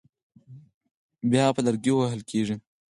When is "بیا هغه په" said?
1.29-1.61